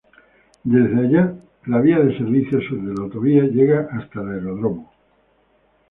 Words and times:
Desde 0.63 0.97
allí, 0.99 1.21
la 1.67 1.79
vía 1.79 1.99
de 1.99 2.17
servicio 2.17 2.59
sur 2.59 2.81
de 2.81 2.91
la 2.91 3.03
autovía 3.03 3.43
llega 3.43 3.87
hasta 3.91 4.19
el 4.21 4.29
aeródromo. 4.29 4.91